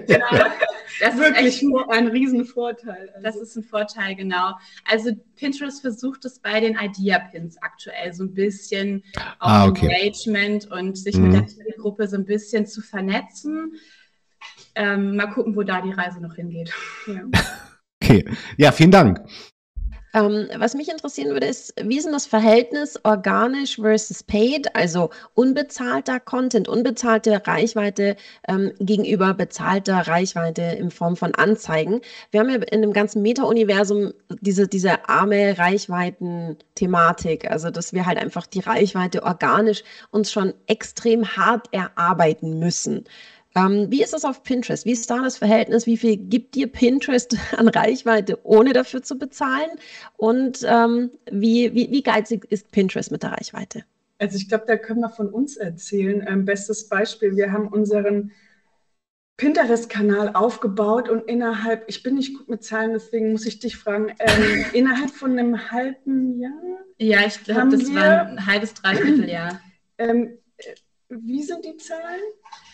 [0.07, 0.27] genau.
[1.01, 3.11] Das Wirklich ist echt ein Riesenvorteil.
[3.11, 3.23] Also.
[3.23, 4.55] Das ist ein Vorteil, genau.
[4.91, 9.05] Also Pinterest versucht es bei den Idea-Pins aktuell so ein bisschen
[9.39, 9.89] auf ah, okay.
[9.89, 11.25] Engagement und sich mhm.
[11.25, 13.75] mit der Zielgruppe so ein bisschen zu vernetzen.
[14.75, 16.73] Ähm, mal gucken, wo da die Reise noch hingeht.
[17.07, 17.25] Ja.
[18.03, 18.25] Okay,
[18.57, 19.21] ja, vielen Dank.
[20.15, 25.09] Ähm, was mich interessieren würde, ist, wie ist denn das Verhältnis organisch versus paid, also
[25.35, 32.01] unbezahlter Content, unbezahlte Reichweite ähm, gegenüber bezahlter Reichweite in Form von Anzeigen?
[32.31, 38.19] Wir haben ja in dem ganzen Meta-Universum diese, diese arme Reichweiten-Thematik, also dass wir halt
[38.19, 43.05] einfach die Reichweite organisch uns schon extrem hart erarbeiten müssen.
[43.55, 44.87] Ähm, wie ist das auf Pinterest?
[44.87, 45.87] Wie ist da das Verhältnis?
[45.87, 49.71] Wie viel gibt dir Pinterest an Reichweite, ohne dafür zu bezahlen?
[50.17, 53.85] Und ähm, wie, wie, wie geizig ist Pinterest mit der Reichweite?
[54.19, 56.25] Also ich glaube, da können wir von uns erzählen.
[56.27, 58.31] Ähm, bestes Beispiel, wir haben unseren
[59.37, 64.15] Pinterest-Kanal aufgebaut und innerhalb, ich bin nicht gut mit Zahlen, deswegen muss ich dich fragen,
[64.21, 66.53] ähm, innerhalb von einem halben Jahr?
[66.99, 69.61] Ja, ich glaube, das wir, war ein halbes, dreiviertel Jahr.
[69.99, 70.39] Ähm,
[71.09, 72.21] wie sind die Zahlen?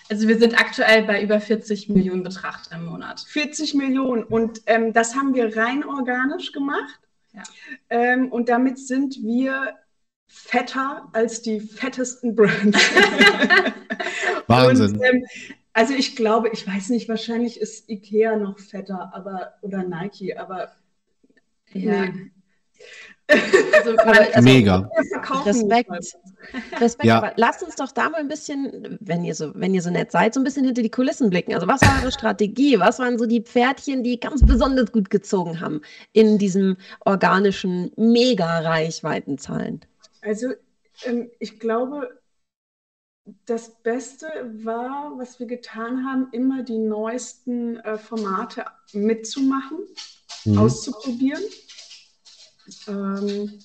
[0.08, 3.20] Also wir sind aktuell bei über 40 Millionen Betrachter im Monat.
[3.20, 7.00] 40 Millionen und ähm, das haben wir rein organisch gemacht.
[7.32, 7.42] Ja.
[7.90, 9.74] Ähm, und damit sind wir
[10.26, 12.78] fetter als die fettesten Brands.
[14.46, 14.96] Wahnsinn.
[14.96, 15.24] Und, ähm,
[15.72, 20.72] also ich glaube, ich weiß nicht, wahrscheinlich ist Ikea noch fetter, aber oder Nike, aber
[21.72, 22.06] ja.
[22.06, 22.30] Nee.
[23.28, 24.90] Also, also, Mega.
[25.44, 25.90] Respekt.
[26.80, 27.04] Respekt.
[27.04, 27.18] Ja.
[27.18, 30.10] Aber lasst uns doch da mal ein bisschen, wenn ihr so, wenn ihr so nett
[30.10, 31.54] seid, so ein bisschen hinter die Kulissen blicken.
[31.54, 32.78] Also was war eure Strategie?
[32.78, 39.84] Was waren so die Pferdchen, die ganz besonders gut gezogen haben in diesem organischen Mega-Reichweitenzahlen?
[40.22, 40.52] Also
[41.04, 42.18] ähm, ich glaube,
[43.44, 44.26] das Beste
[44.64, 49.78] war, was wir getan haben, immer die neuesten äh, Formate mitzumachen,
[50.44, 50.58] mhm.
[50.58, 51.42] auszuprobieren.
[52.86, 53.58] Ähm,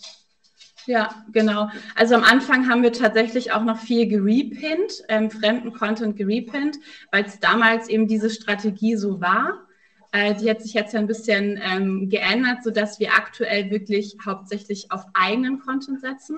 [0.85, 1.69] ja, genau.
[1.95, 6.77] Also am Anfang haben wir tatsächlich auch noch viel gerepinnt, ähm, fremden Content gerepinnt,
[7.11, 9.65] weil es damals eben diese Strategie so war.
[10.11, 15.05] Äh, die hat sich jetzt ein bisschen ähm, geändert, sodass wir aktuell wirklich hauptsächlich auf
[15.13, 16.37] eigenen Content setzen.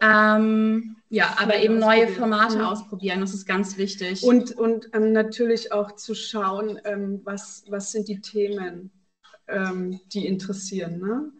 [0.00, 2.64] Ähm, ja, aber eben neue Formate mhm.
[2.64, 4.24] ausprobieren, das ist ganz wichtig.
[4.24, 8.90] Und, und ähm, natürlich auch zu schauen, ähm, was, was sind die Themen,
[9.46, 10.98] ähm, die interessieren.
[10.98, 11.32] Ne?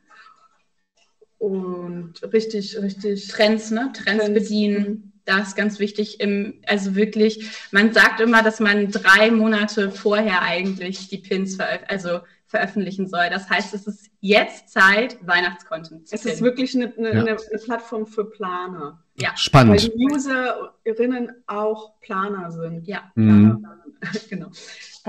[1.45, 3.29] Und richtig, richtig.
[3.29, 3.91] Trends, ne?
[3.93, 4.89] Trends, Trends bedienen.
[4.89, 5.13] Mhm.
[5.27, 6.19] Das ist ganz wichtig.
[6.21, 11.81] Im, also wirklich, man sagt immer, dass man drei Monate vorher eigentlich die Pins veröf
[11.89, 13.29] also veröffentlichen soll.
[13.29, 17.21] Das heißt, es ist jetzt Zeit, Weihnachtscontent zu Es ist wirklich eine, eine, ja.
[17.21, 19.03] eine, Plattform für Planer.
[19.17, 19.37] Ja.
[19.37, 19.83] Spannend.
[19.83, 22.87] Weil die Userinnen auch Planer sind.
[22.87, 23.13] Ja.
[23.17, 23.67] Mhm.
[24.31, 24.51] genau.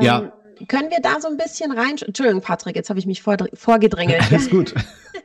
[0.01, 0.19] Ja.
[0.19, 0.31] Ähm,
[0.67, 1.95] können wir da so ein bisschen rein?
[2.05, 4.21] Entschuldigung, Patrick, jetzt habe ich mich vor, vorgedrängelt.
[4.31, 4.73] Alles gut.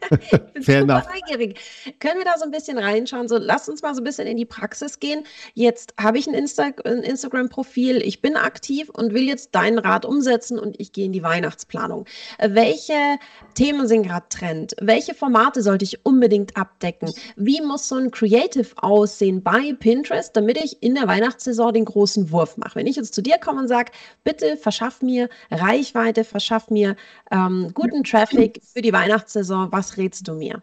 [0.21, 1.59] ich bin super neugierig.
[1.99, 3.29] Können wir da so ein bisschen reinschauen?
[3.29, 5.25] So, lass uns mal so ein bisschen in die Praxis gehen.
[5.55, 10.05] Jetzt habe ich ein, Insta ein Instagram-Profil, ich bin aktiv und will jetzt deinen Rat
[10.05, 12.07] umsetzen und ich gehe in die Weihnachtsplanung.
[12.39, 13.19] Welche
[13.55, 14.75] Themen sind gerade Trend?
[14.81, 17.13] Welche Formate sollte ich unbedingt abdecken?
[17.37, 22.31] Wie muss so ein Creative aussehen bei Pinterest, damit ich in der Weihnachtssaison den großen
[22.31, 22.77] Wurf mache?
[22.77, 23.93] Wenn ich jetzt zu dir komme und sage,
[24.25, 26.97] bitte verschaff mir Reichweite, verschaff mir
[27.31, 30.63] ähm, guten Traffic für die Weihnachtssaison, was rätst du mir?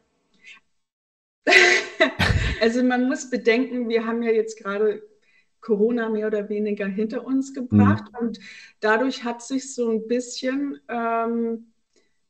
[2.59, 5.03] Also man muss bedenken, wir haben ja jetzt gerade
[5.61, 8.27] Corona mehr oder weniger hinter uns gebracht mhm.
[8.27, 8.39] und
[8.79, 11.71] dadurch hat sich so ein bisschen ähm,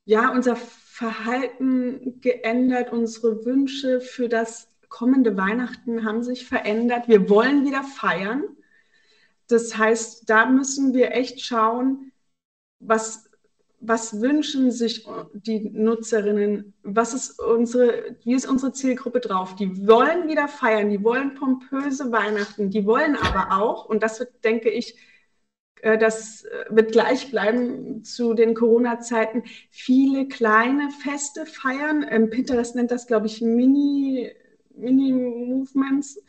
[0.06, 7.08] ja unser Verhalten geändert, unsere Wünsche für das kommende Weihnachten haben sich verändert.
[7.08, 8.44] Wir wollen wieder feiern.
[9.48, 12.12] Das heißt, da müssen wir echt schauen,
[12.80, 13.27] was
[13.80, 16.74] was wünschen sich die Nutzerinnen?
[16.84, 19.56] Was ist unsere, wie ist unsere Zielgruppe drauf?
[19.56, 24.44] Die wollen wieder feiern, die wollen pompöse Weihnachten, die wollen aber auch, und das wird,
[24.44, 24.98] denke ich,
[25.82, 32.06] äh, das wird gleich bleiben zu den Corona-Zeiten, viele kleine Feste feiern.
[32.10, 34.32] Ähm, Pinterest nennt das, glaube ich, Mini,
[34.76, 36.22] Mini-Movements.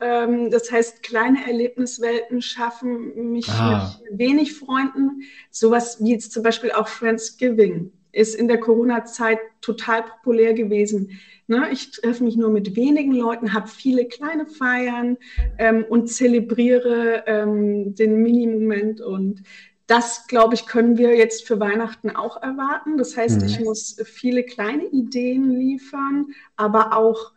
[0.00, 3.94] Ähm, das heißt, kleine Erlebniswelten schaffen mich ah.
[4.04, 5.22] mit wenig Freunden.
[5.50, 11.18] Sowas wie jetzt zum Beispiel auch Friendsgiving ist in der Corona-Zeit total populär gewesen.
[11.46, 15.18] Ne, ich treffe mich nur mit wenigen Leuten, habe viele kleine Feiern
[15.58, 19.02] ähm, und zelebriere ähm, den Mini-Moment.
[19.02, 19.42] Und
[19.86, 22.96] das, glaube ich, können wir jetzt für Weihnachten auch erwarten.
[22.96, 23.46] Das heißt, mhm.
[23.46, 27.33] ich muss viele kleine Ideen liefern, aber auch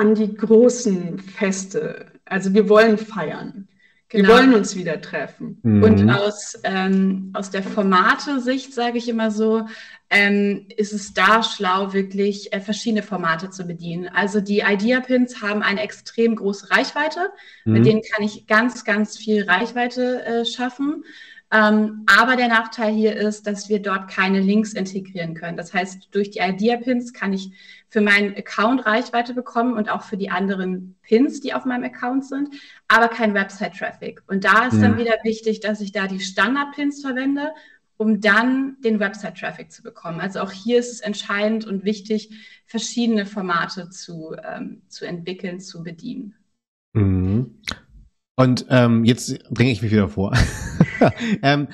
[0.00, 2.06] an die großen Feste.
[2.24, 3.68] Also wir wollen feiern.
[4.08, 4.28] Genau.
[4.28, 5.60] Wir wollen uns wieder treffen.
[5.62, 5.82] Mhm.
[5.84, 9.66] Und aus, ähm, aus der Formate-Sicht, sage ich immer so,
[10.08, 14.08] ähm, ist es da schlau, wirklich äh, verschiedene Formate zu bedienen.
[14.08, 17.30] Also die Idea-Pins haben eine extrem große Reichweite.
[17.64, 17.72] Mhm.
[17.72, 21.04] Mit denen kann ich ganz, ganz viel Reichweite äh, schaffen.
[21.52, 25.56] Ähm, aber der Nachteil hier ist, dass wir dort keine Links integrieren können.
[25.56, 27.50] Das heißt, durch die Idea-Pins kann ich
[27.88, 32.24] für meinen Account Reichweite bekommen und auch für die anderen Pins, die auf meinem Account
[32.24, 32.54] sind,
[32.86, 34.22] aber kein Website-Traffic.
[34.28, 34.82] Und da ist mhm.
[34.82, 37.52] dann wieder wichtig, dass ich da die Standard-Pins verwende,
[37.96, 40.20] um dann den Website-Traffic zu bekommen.
[40.20, 42.30] Also auch hier ist es entscheidend und wichtig,
[42.64, 46.36] verschiedene Formate zu, ähm, zu entwickeln, zu bedienen.
[46.92, 47.60] Mhm.
[48.40, 50.32] Und ähm, jetzt bringe ich mich wieder vor.
[51.42, 51.68] ähm,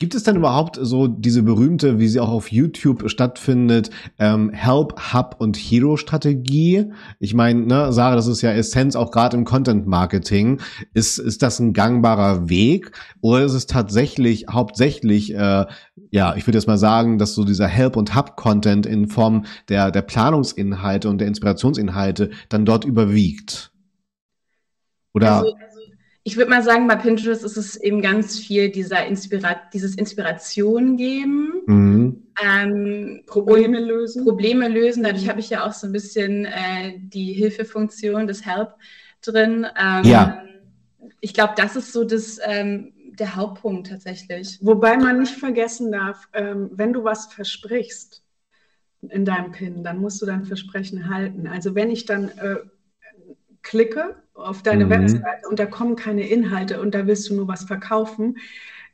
[0.00, 5.14] Gibt es denn überhaupt so diese berühmte, wie sie auch auf YouTube stattfindet, ähm, Help,
[5.14, 6.90] Hub und Hero Strategie?
[7.20, 10.60] Ich meine, ne, Sarah, das ist ja Essenz auch gerade im Content Marketing.
[10.94, 15.64] Ist, ist das ein gangbarer Weg oder ist es tatsächlich hauptsächlich, äh,
[16.10, 19.44] ja, ich würde jetzt mal sagen, dass so dieser Help und Hub Content in Form
[19.68, 23.70] der, der Planungsinhalte und der Inspirationsinhalte dann dort überwiegt?
[25.14, 25.36] Oder?
[25.38, 25.54] Also,
[26.26, 30.96] ich würde mal sagen, bei Pinterest ist es eben ganz viel dieser Inspira dieses Inspiration
[30.96, 32.22] geben, mhm.
[32.42, 34.24] ähm, Probleme lösen.
[34.24, 35.02] Probleme lösen.
[35.02, 35.28] Dadurch mhm.
[35.28, 38.70] habe ich ja auch so ein bisschen äh, die Hilfefunktion des Help
[39.20, 39.66] drin.
[39.78, 40.42] Ähm, ja.
[41.20, 44.58] Ich glaube, das ist so das, ähm, der Hauptpunkt tatsächlich.
[44.62, 48.22] Wobei man nicht vergessen darf, ähm, wenn du was versprichst
[49.10, 51.46] in deinem Pin, dann musst du dein Versprechen halten.
[51.46, 52.56] Also wenn ich dann äh,
[53.60, 54.90] klicke auf deine mhm.
[54.90, 58.38] Webseite und da kommen keine Inhalte und da willst du nur was verkaufen,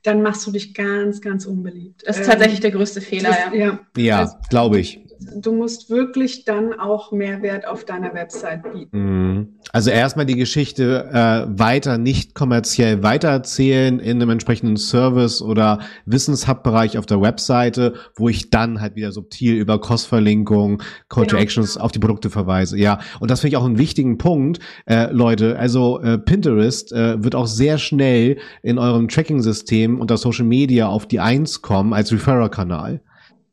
[0.03, 2.03] dann machst du dich ganz, ganz unbeliebt.
[2.07, 3.31] Das ist tatsächlich ähm, der größte Fehler.
[3.31, 5.01] Das, ja, ja, ja glaube ich.
[5.21, 8.99] Du musst wirklich dann auch Mehrwert auf deiner Website bieten.
[8.99, 9.49] Mhm.
[9.73, 16.99] Also erstmal die Geschichte äh, weiter nicht kommerziell weitererzählen in einem entsprechenden Service oder Wissenshub-Bereich
[16.99, 21.75] auf der Webseite, wo ich dann halt wieder subtil über Cross-Verlinkung, Call genau, to Actions
[21.75, 21.85] genau.
[21.85, 22.79] auf die Produkte verweise.
[22.79, 25.59] Ja, und das finde ich auch einen wichtigen Punkt, äh, Leute.
[25.59, 31.07] Also äh, Pinterest äh, wird auch sehr schnell in eurem Tracking-System unter Social Media auf
[31.07, 33.01] die Eins kommen als Referrer-Kanal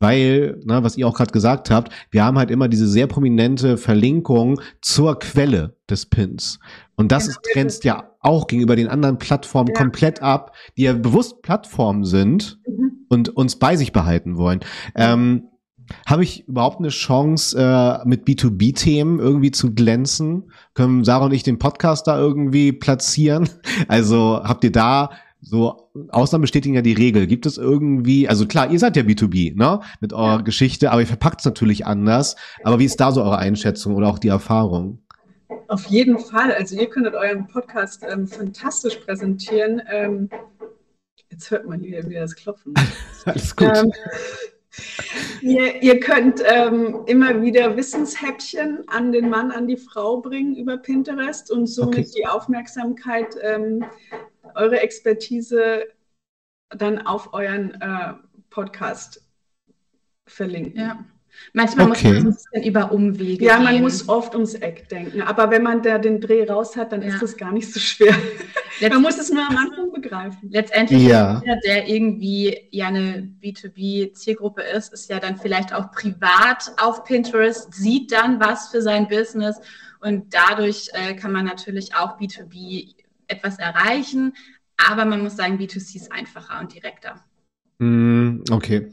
[0.00, 3.76] weil, ne, was ihr auch gerade gesagt habt, wir haben halt immer diese sehr prominente
[3.76, 6.58] Verlinkung zur Quelle des Pins.
[6.96, 7.38] Und das genau.
[7.52, 9.80] grenzt ja auch gegenüber den anderen Plattformen ja.
[9.80, 13.06] komplett ab, die ja bewusst Plattformen sind mhm.
[13.08, 14.60] und uns bei sich behalten wollen.
[14.94, 15.48] Ähm,
[16.06, 20.50] habe ich überhaupt eine Chance, äh, mit B2B-Themen irgendwie zu glänzen?
[20.74, 23.48] Können Sarah und ich den Podcast da irgendwie platzieren?
[23.86, 27.26] Also habt ihr da so Ausnahmen bestätigen ja die Regel.
[27.26, 30.40] Gibt es irgendwie, also klar, ihr seid ja B2B, ne, mit eurer ja.
[30.40, 32.36] Geschichte, aber ihr verpackt es natürlich anders.
[32.64, 35.02] Aber wie ist da so eure Einschätzung oder auch die Erfahrung?
[35.68, 36.52] Auf jeden Fall.
[36.52, 39.82] Also ihr könntet euren Podcast ähm, fantastisch präsentieren.
[39.90, 40.30] Ähm,
[41.30, 42.74] jetzt hört man hier wieder das Klopfen.
[43.24, 43.70] Alles gut.
[43.74, 43.92] Ähm,
[45.42, 50.78] ihr, ihr, könnt ähm, immer wieder Wissenshäppchen an den Mann, an die Frau bringen über
[50.78, 52.10] Pinterest und somit okay.
[52.16, 53.84] die Aufmerksamkeit ähm,
[54.54, 55.84] eure Expertise
[56.70, 58.14] dann auf euren äh,
[58.50, 59.24] Podcast
[60.26, 60.80] verlinken.
[60.80, 61.04] Ja.
[61.52, 61.92] Manchmal okay.
[61.92, 63.82] muss man ein bisschen über Umwege Ja, man gehen.
[63.82, 65.22] muss oft ums Eck denken.
[65.22, 67.08] Aber wenn man da den Dreh raus hat, dann ja.
[67.08, 68.14] ist das gar nicht so schwer.
[68.90, 70.50] man muss es nur am Anfang begreifen.
[70.50, 71.40] Letztendlich ja.
[71.44, 77.72] jeder, der irgendwie ja eine B2B-Zielgruppe ist, ist ja dann vielleicht auch privat auf Pinterest,
[77.72, 79.60] sieht dann was für sein Business
[80.00, 82.94] und dadurch äh, kann man natürlich auch B2B
[83.28, 84.34] etwas erreichen,
[84.76, 87.24] aber man muss sagen, B2C ist einfacher und direkter.
[87.78, 88.90] Mm, okay.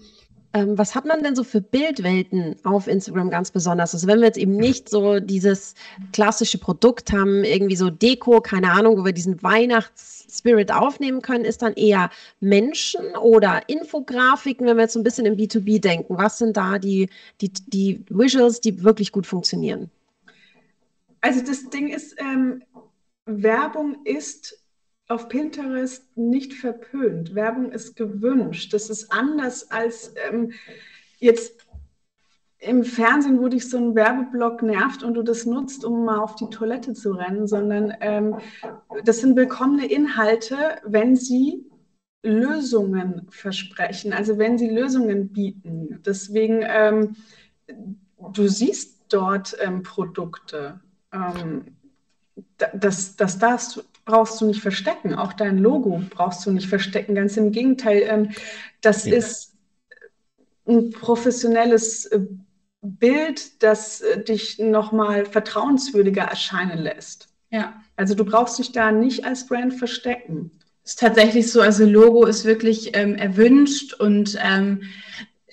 [0.55, 3.93] Ähm, was hat man denn so für Bildwelten auf Instagram ganz besonders?
[3.93, 5.75] Also wenn wir jetzt eben nicht so dieses
[6.13, 11.61] klassische Produkt haben, irgendwie so Deko, keine Ahnung, wo wir diesen Weihnachtsspirit aufnehmen können, ist
[11.61, 16.17] dann eher Menschen oder Infografiken, wenn wir jetzt so ein bisschen im B2B denken.
[16.17, 17.09] Was sind da die,
[17.41, 19.91] die, die Visuals, die wirklich gut funktionieren?
[21.19, 22.63] Also das Ding ist, ähm,
[23.25, 24.63] Werbung ist
[25.07, 27.35] auf Pinterest nicht verpönt.
[27.35, 28.73] Werbung ist gewünscht.
[28.73, 30.51] Das ist anders als ähm,
[31.19, 31.65] jetzt
[32.59, 36.35] im Fernsehen, wo dich so ein Werbeblock nervt und du das nutzt, um mal auf
[36.35, 38.37] die Toilette zu rennen, sondern ähm,
[39.03, 41.65] das sind willkommene Inhalte, wenn sie
[42.23, 46.01] Lösungen versprechen, also wenn sie Lösungen bieten.
[46.03, 47.15] Deswegen, ähm,
[48.33, 50.79] du siehst dort ähm, Produkte.
[52.73, 55.15] Das, das darfst, brauchst du nicht verstecken.
[55.15, 57.15] Auch dein Logo brauchst du nicht verstecken.
[57.15, 58.31] Ganz im Gegenteil, ähm,
[58.81, 59.15] das ja.
[59.15, 59.53] ist
[60.67, 62.21] ein professionelles äh,
[62.81, 67.29] Bild, das äh, dich nochmal vertrauenswürdiger erscheinen lässt.
[67.49, 67.81] Ja.
[67.95, 70.51] Also du brauchst dich da nicht als Brand verstecken.
[70.83, 74.83] Ist tatsächlich so, also Logo ist wirklich ähm, erwünscht und ähm,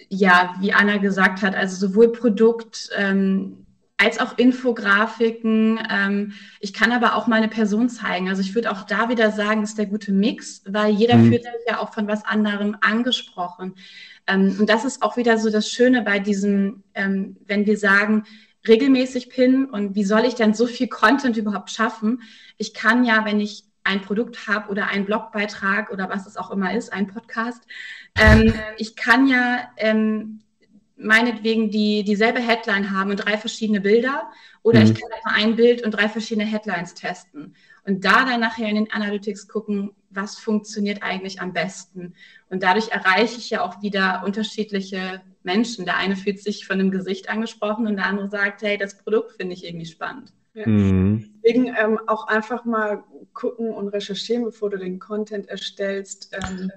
[0.08, 3.61] ja, wie Anna gesagt hat, also sowohl Produkt, ähm,
[4.02, 5.78] als auch Infografiken.
[5.88, 8.28] Ähm, ich kann aber auch mal eine Person zeigen.
[8.28, 11.28] Also ich würde auch da wieder sagen, ist der gute Mix, weil jeder mhm.
[11.28, 13.74] fühlt sich ja auch von was anderem angesprochen.
[14.26, 18.24] Ähm, und das ist auch wieder so das Schöne bei diesem, ähm, wenn wir sagen,
[18.66, 22.22] regelmäßig pinnen und wie soll ich denn so viel Content überhaupt schaffen?
[22.58, 26.52] Ich kann ja, wenn ich ein Produkt habe oder einen Blogbeitrag oder was es auch
[26.52, 27.62] immer ist, ein Podcast,
[28.16, 30.41] ähm, ich kann ja ähm,
[31.02, 34.30] meinetwegen die dieselbe Headline haben und drei verschiedene Bilder
[34.62, 34.86] oder mhm.
[34.86, 38.76] ich kann einfach ein Bild und drei verschiedene Headlines testen und da dann nachher in
[38.76, 42.14] den Analytics gucken, was funktioniert eigentlich am besten.
[42.48, 45.84] Und dadurch erreiche ich ja auch wieder unterschiedliche Menschen.
[45.84, 49.32] Der eine fühlt sich von dem Gesicht angesprochen und der andere sagt, hey, das Produkt
[49.32, 50.32] finde ich irgendwie spannend.
[50.54, 50.68] Ja.
[50.68, 51.40] Mhm.
[51.42, 56.70] Deswegen ähm, auch einfach mal gucken und recherchieren, bevor du den Content erstellst, ähm,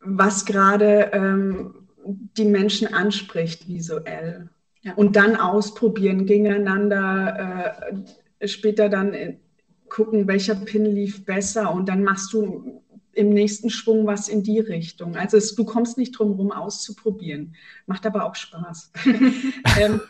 [0.00, 1.87] was gerade ähm,
[2.36, 4.48] die Menschen anspricht visuell.
[4.82, 4.94] Ja.
[4.94, 7.80] Und dann ausprobieren gegeneinander,
[8.40, 9.36] äh, später dann äh,
[9.88, 14.60] gucken, welcher Pin lief besser und dann machst du im nächsten Schwung was in die
[14.60, 15.16] Richtung.
[15.16, 17.56] Also es, du kommst nicht drum herum auszuprobieren.
[17.86, 18.92] Macht aber auch Spaß.
[19.80, 20.00] ähm,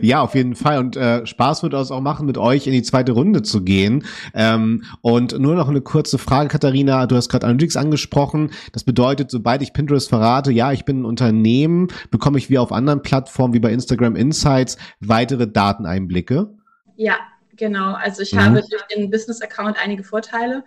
[0.00, 0.78] ja, auf jeden Fall.
[0.78, 4.04] Und äh, Spaß wird es auch machen, mit euch in die zweite Runde zu gehen.
[4.34, 7.06] Ähm, und nur noch eine kurze Frage, Katharina.
[7.06, 8.50] Du hast gerade Analytics angesprochen.
[8.72, 12.72] Das bedeutet, sobald ich Pinterest verrate, ja, ich bin ein Unternehmen, bekomme ich wie auf
[12.72, 16.50] anderen Plattformen wie bei Instagram Insights weitere Dateneinblicke?
[16.96, 17.16] Ja,
[17.56, 17.94] genau.
[17.94, 18.40] Also ich mhm.
[18.40, 20.64] habe durch den Business-Account einige Vorteile.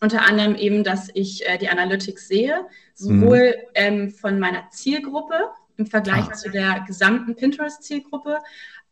[0.00, 3.70] Unter anderem eben, dass ich äh, die Analytics sehe, sowohl mhm.
[3.74, 5.34] ähm, von meiner Zielgruppe,
[5.76, 6.32] im Vergleich ah.
[6.32, 8.38] zu der gesamten Pinterest-Zielgruppe,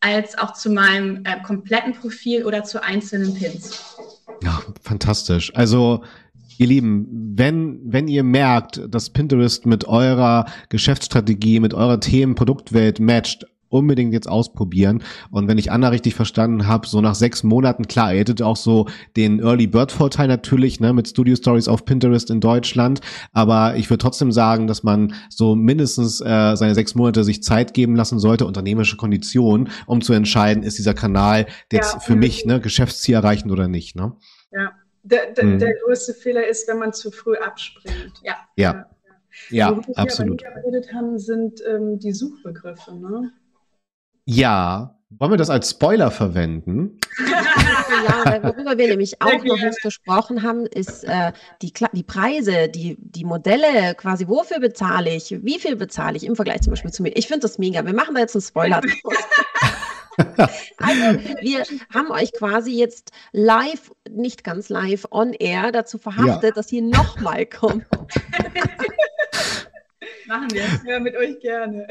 [0.01, 3.97] als auch zu meinem äh, kompletten Profil oder zu einzelnen Pins.
[4.43, 5.55] Ja, fantastisch.
[5.55, 6.03] Also
[6.59, 13.01] Ihr Lieben, wenn, wenn ihr merkt, dass Pinterest mit eurer Geschäftsstrategie, mit eurer Themen, Produktwelt
[13.01, 15.03] matcht, unbedingt jetzt ausprobieren.
[15.31, 18.57] Und wenn ich Anna richtig verstanden habe, so nach sechs Monaten, klar, ihr hättet auch
[18.57, 23.01] so den Early Bird Vorteil natürlich, ne, mit Studio Stories auf Pinterest in Deutschland.
[23.33, 27.75] Aber ich würde trotzdem sagen, dass man so mindestens äh, seine sechs Monate sich Zeit
[27.75, 32.45] geben lassen sollte, unternehmerische Konditionen, um zu entscheiden, ist dieser Kanal jetzt ja, für mich
[32.45, 33.97] ne, Geschäftsziel erreichend oder nicht.
[33.97, 34.13] Ne?
[34.53, 35.59] Ja, der, der, mhm.
[35.59, 38.21] der größte Fehler ist, wenn man zu früh abspringt.
[38.23, 38.37] Ja.
[38.57, 38.87] Ja.
[39.51, 40.43] Ja, ja absolut.
[40.43, 42.95] Was wir geredet haben, sind ähm, die Suchbegriffe.
[42.95, 43.33] Ne?
[44.25, 44.97] Ja.
[45.19, 46.99] Wollen wir das als Spoiler verwenden?
[48.09, 52.97] ja, worüber wir nämlich auch noch nicht gesprochen haben, ist äh, die, die Preise, die,
[52.99, 57.03] die Modelle, quasi, wofür bezahle ich, wie viel bezahle ich im Vergleich zum Beispiel zu
[57.03, 57.11] mir.
[57.11, 57.85] Ich finde das mega.
[57.85, 59.19] Wir machen da jetzt einen Spoiler draus.
[60.79, 66.55] also, wir haben euch quasi jetzt live, nicht ganz live, on air dazu verhaftet, ja.
[66.55, 67.85] dass ihr nochmal kommt.
[70.29, 70.63] Machen wir.
[70.91, 71.87] Ja, mit euch gerne.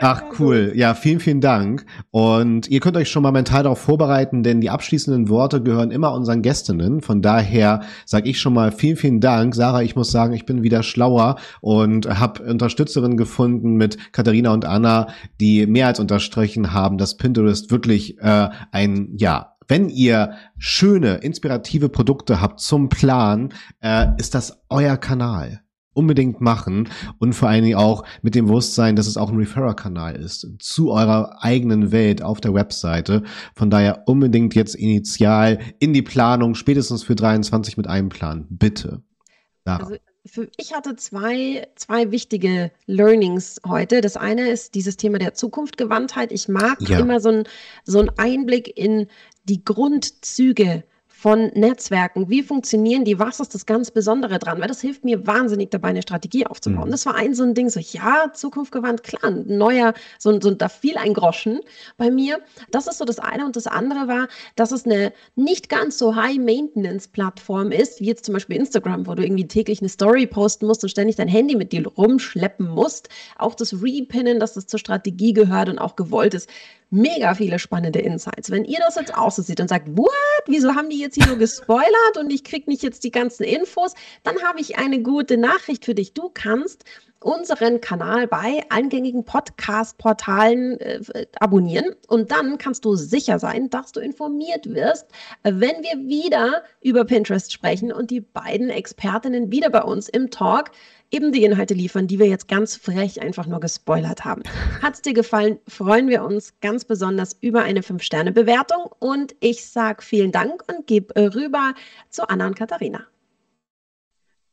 [0.00, 0.72] Ach, cool.
[0.74, 1.86] Ja, vielen, vielen Dank.
[2.10, 6.12] Und ihr könnt euch schon mal mental darauf vorbereiten, denn die abschließenden Worte gehören immer
[6.12, 7.00] unseren Gästinnen.
[7.00, 9.54] Von daher sage ich schon mal vielen, vielen Dank.
[9.54, 14.64] Sarah, ich muss sagen, ich bin wieder schlauer und habe Unterstützerinnen gefunden mit Katharina und
[14.64, 15.08] Anna,
[15.40, 21.88] die mehr als unterstrichen haben, dass Pinterest wirklich äh, ein, ja, wenn ihr schöne, inspirative
[21.88, 25.62] Produkte habt zum Plan, äh, ist das euer Kanal
[25.94, 26.88] unbedingt machen
[27.18, 30.90] und vor allen Dingen auch mit dem Bewusstsein, dass es auch ein Referrer-Kanal ist zu
[30.90, 33.22] eurer eigenen Welt auf der Webseite.
[33.54, 38.46] Von daher unbedingt jetzt initial in die Planung, spätestens für 23 mit einplanen.
[38.48, 39.02] Bitte.
[39.64, 39.84] Sarah.
[39.84, 44.00] Also für, ich hatte zwei, zwei wichtige Learnings heute.
[44.00, 46.30] Das eine ist dieses Thema der Zukunftgewandtheit.
[46.30, 47.00] Ich mag ja.
[47.00, 47.44] immer so ein,
[47.84, 49.08] so ein Einblick in
[49.44, 50.84] die Grundzüge
[51.22, 52.28] von Netzwerken.
[52.28, 53.16] Wie funktionieren die?
[53.16, 54.60] Was ist das ganz Besondere dran?
[54.60, 56.88] Weil das hilft mir wahnsinnig dabei, eine Strategie aufzubauen.
[56.88, 56.90] Mhm.
[56.90, 60.68] Das war ein so ein Ding, so, ja, zukunftgewandt, klar, ein neuer, so, so, da
[60.68, 61.60] fiel ein Groschen
[61.96, 62.40] bei mir.
[62.72, 63.46] Das ist so das eine.
[63.46, 68.32] Und das andere war, dass es eine nicht ganz so High-Maintenance-Plattform ist, wie jetzt zum
[68.32, 71.70] Beispiel Instagram, wo du irgendwie täglich eine Story posten musst und ständig dein Handy mit
[71.70, 73.08] dir rumschleppen musst.
[73.38, 76.50] Auch das Repinnen, dass das zur Strategie gehört und auch gewollt ist
[76.92, 78.50] mega viele spannende Insights.
[78.50, 80.10] Wenn ihr das jetzt auch so seht und sagt, what,
[80.46, 83.94] wieso haben die jetzt hier nur gespoilert und ich kriege nicht jetzt die ganzen Infos,
[84.22, 86.12] dann habe ich eine gute Nachricht für dich.
[86.12, 86.84] Du kannst
[87.22, 94.00] unseren Kanal bei eingängigen Podcast-Portalen äh, abonnieren und dann kannst du sicher sein, dass du
[94.00, 95.06] informiert wirst,
[95.42, 100.72] wenn wir wieder über Pinterest sprechen und die beiden Expertinnen wieder bei uns im Talk
[101.12, 104.42] eben die Inhalte liefern, die wir jetzt ganz frech einfach nur gespoilert haben.
[104.80, 110.02] Hat es dir gefallen, freuen wir uns ganz besonders über eine 5-Sterne-Bewertung und ich sage
[110.02, 111.74] vielen Dank und gebe rüber
[112.08, 113.06] zu Anna und Katharina.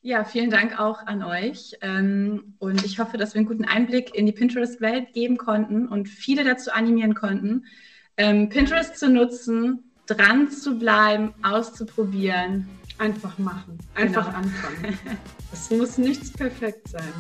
[0.02, 1.78] Ja, vielen Dank auch an euch.
[1.82, 6.08] Ähm, und ich hoffe, dass wir einen guten Einblick in die Pinterest-Welt geben konnten und
[6.08, 7.66] viele dazu animieren konnten,
[8.16, 12.68] ähm, Pinterest zu nutzen, dran zu bleiben, auszuprobieren
[13.00, 13.80] Einfach machen.
[13.96, 14.38] Einfach genau.
[14.38, 15.00] anfangen.
[15.52, 17.12] Es muss nichts perfekt sein.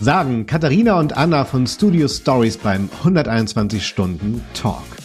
[0.00, 4.99] Sagen Katharina und Anna von Studio Stories beim 121 Stunden Talk.